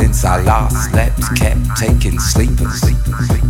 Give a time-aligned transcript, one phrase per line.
[0.00, 2.80] Since I last slept, kept taking sleepers.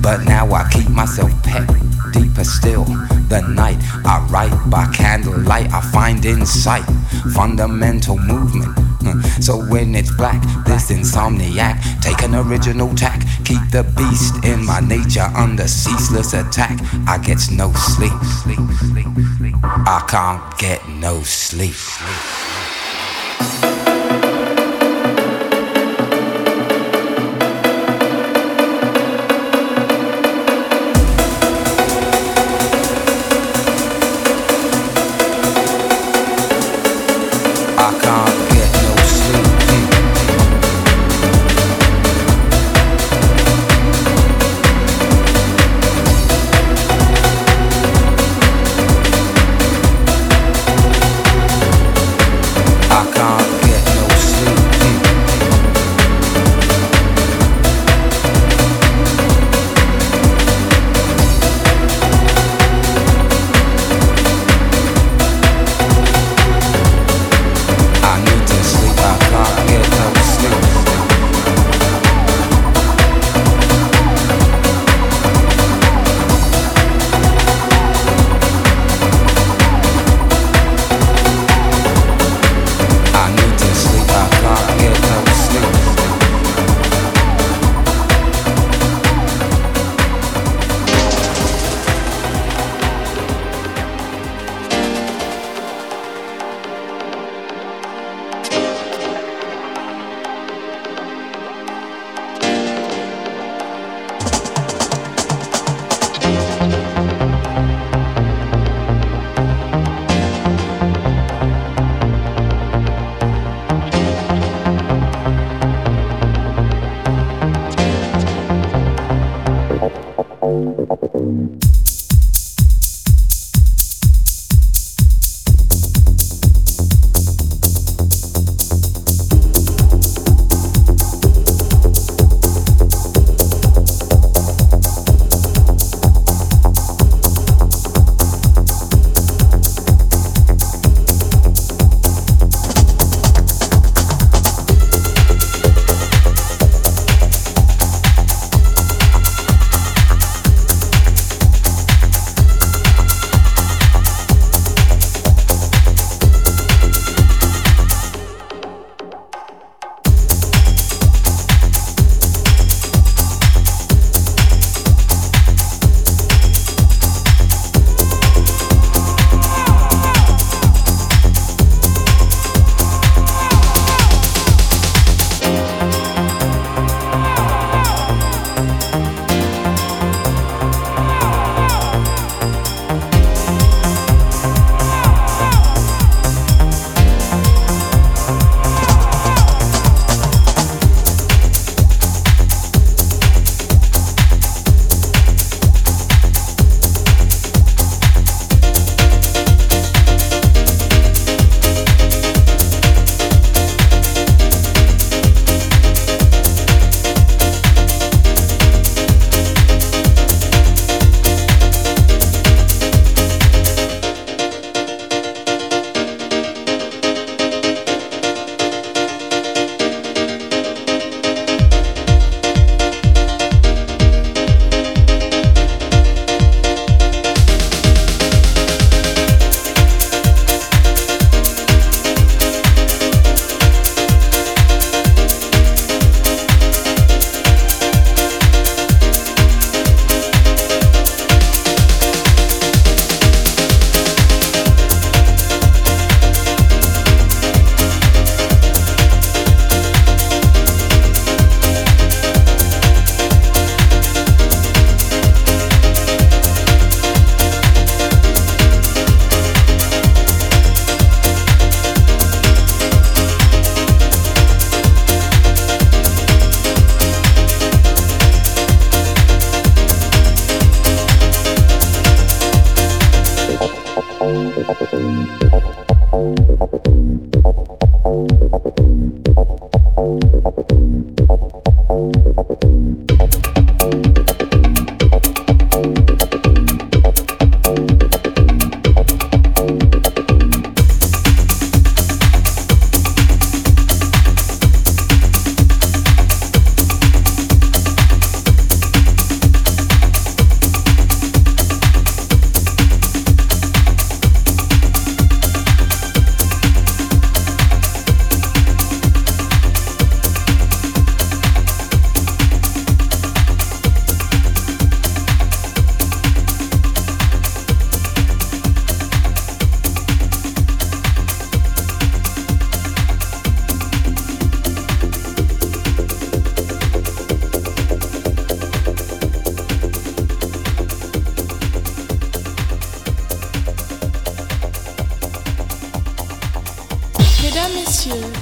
[0.03, 1.65] But now I keep myself pet
[2.13, 2.87] deeper still.
[3.31, 6.83] The night I write by candlelight, I find insight,
[7.35, 8.77] fundamental movement.
[9.01, 9.21] Hmm.
[9.41, 13.21] So when it's black, this insomniac, take an original tack.
[13.45, 16.81] Keep the beast in my nature under ceaseless attack.
[17.07, 18.13] I get no sleep.
[19.87, 21.77] I can't get no sleep.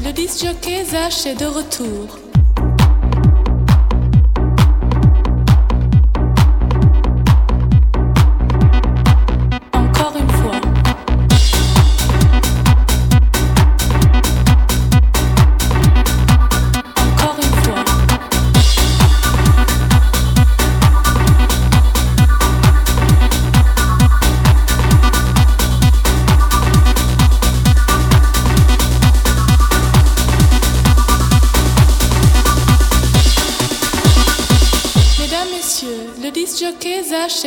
[0.04, 2.27] Le disjockey Zach est de retour.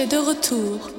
[0.07, 0.90] De retour.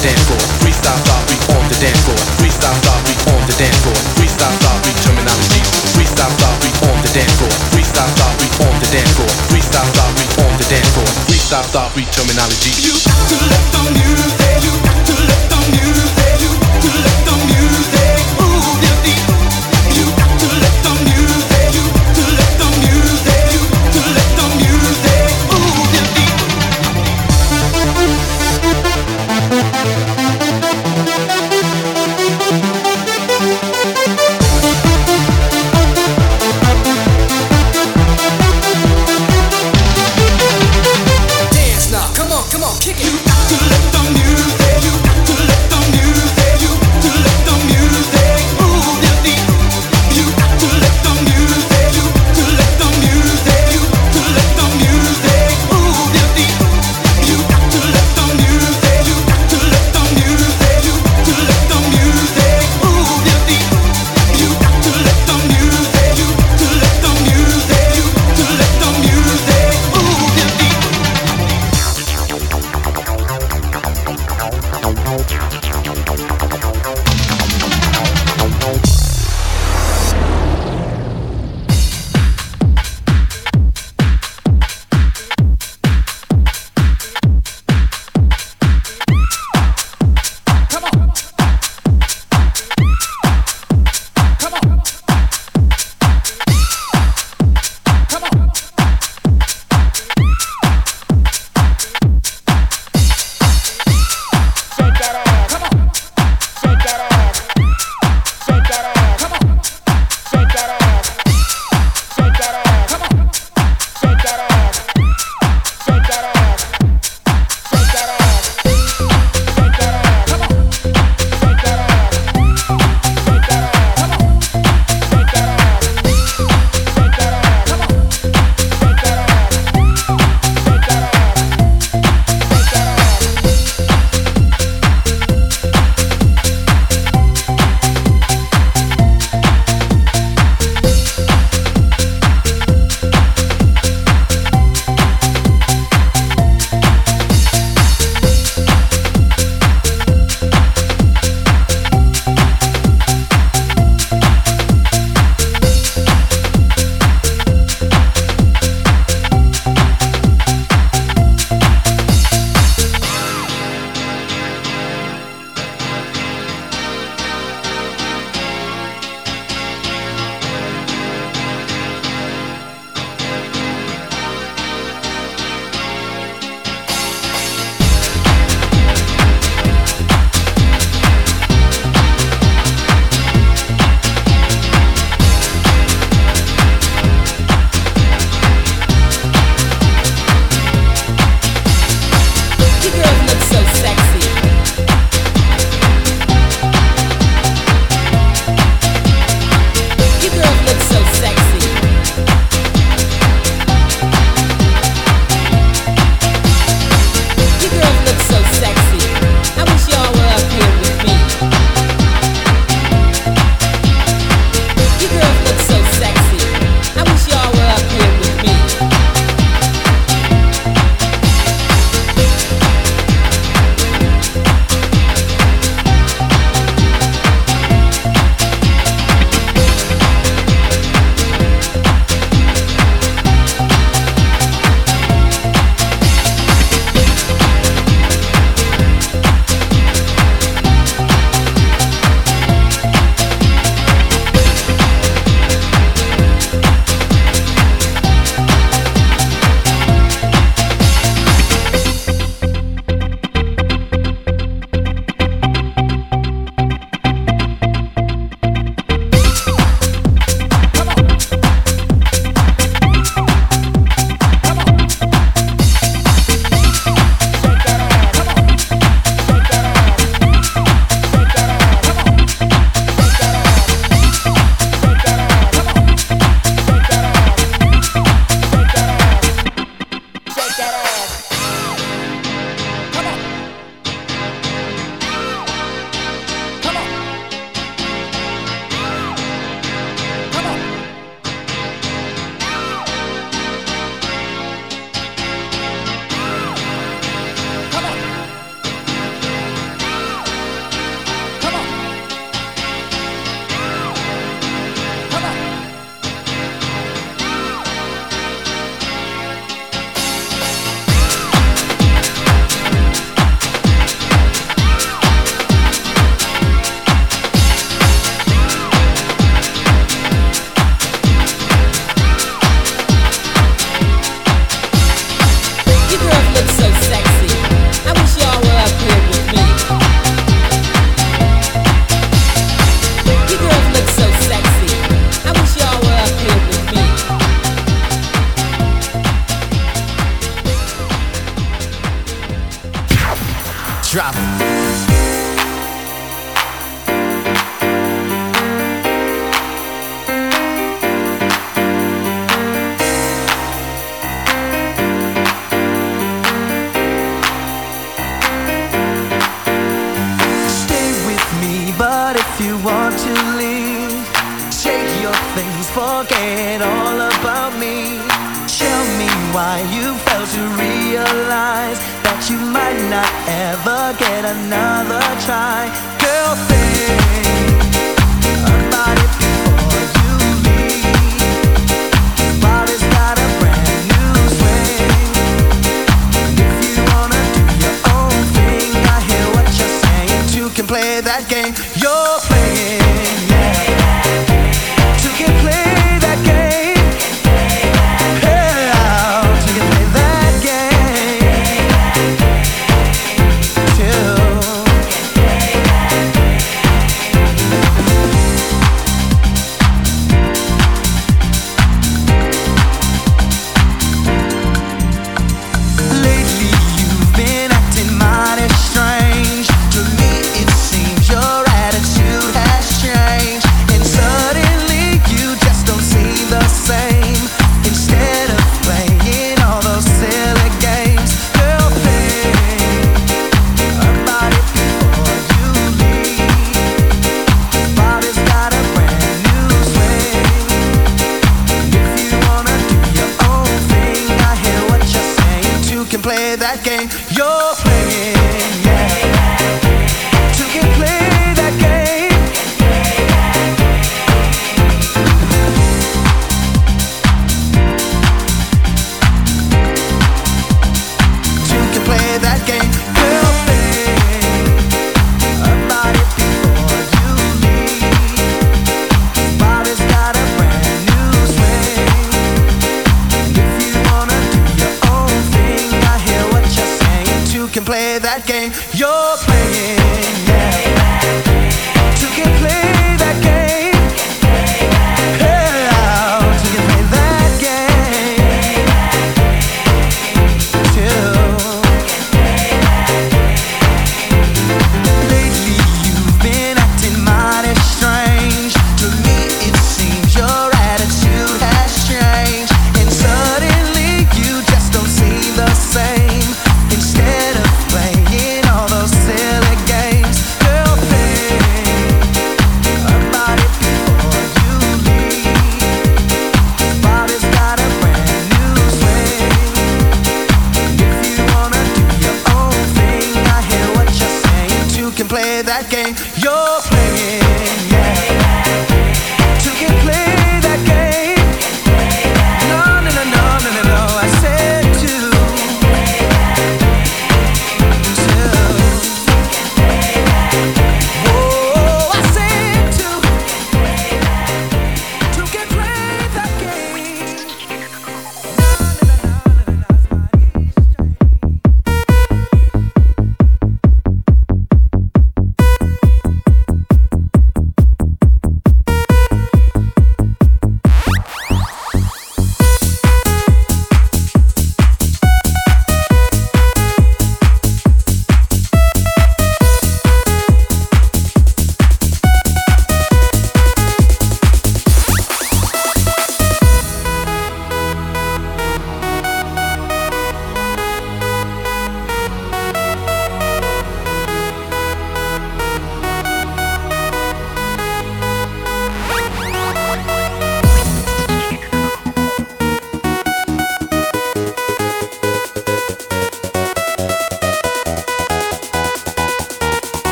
[0.00, 0.40] the dance floor.
[0.64, 2.16] Freestyle style beat on the dance floor.
[2.40, 3.96] Freestyle style we on the dance floor.
[4.16, 5.60] Freestyle style we terminology.
[5.92, 7.52] Freestyle style we on the dance floor.
[7.72, 9.30] Freestyle style we on the dance floor.
[9.50, 11.08] Freestyle style we on the dance floor.
[11.28, 12.72] Freestyle style we terminology.
[12.80, 14.56] You got to let the music.
[14.64, 16.36] You got to let the music.
[16.40, 17.49] You got to let the music.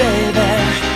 [0.00, 0.89] baby.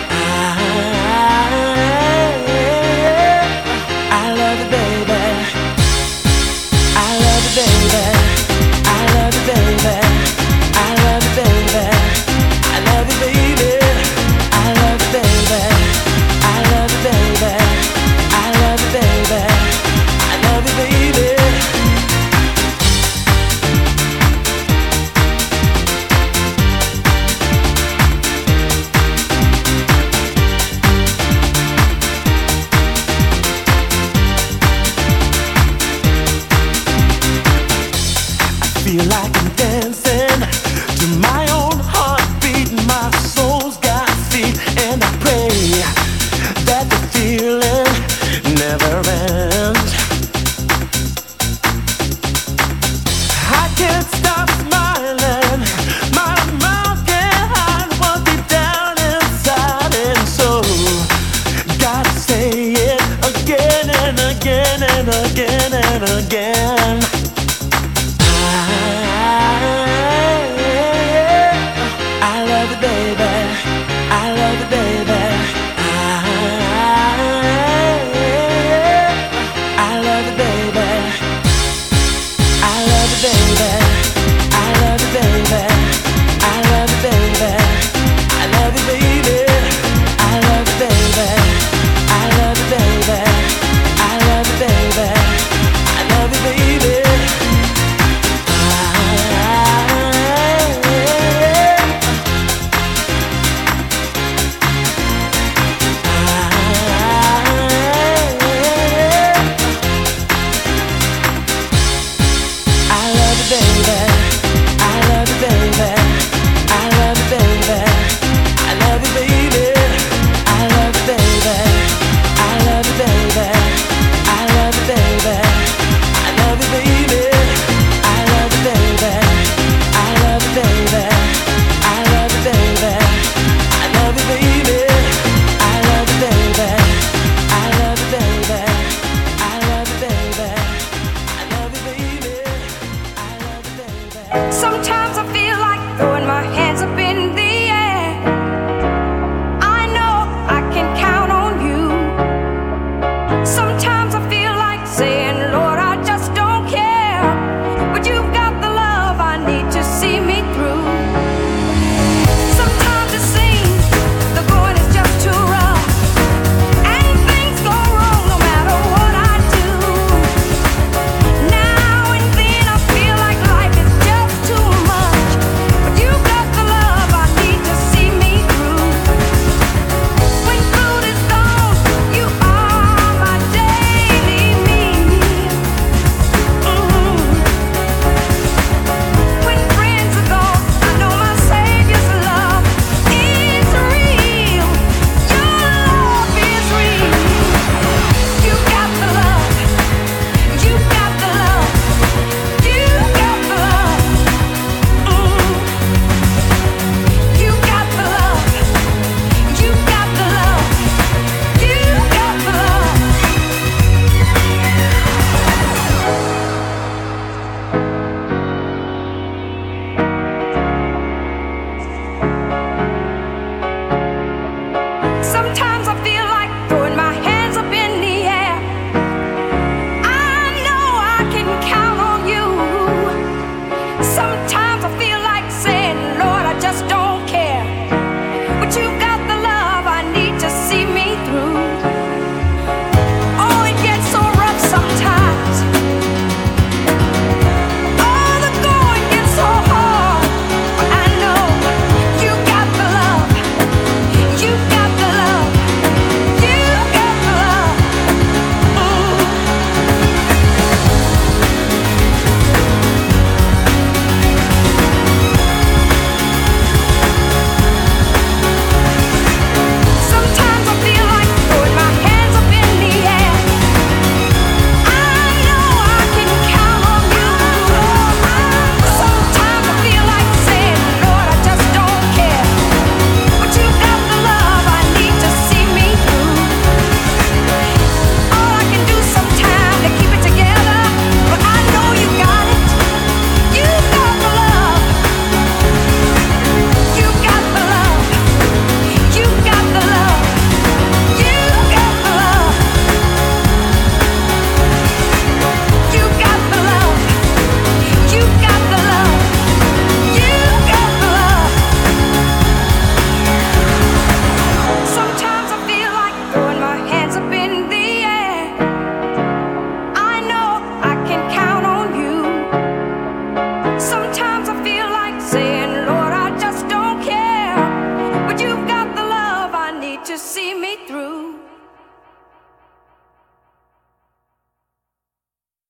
[225.55, 226.44] Sometimes I feel like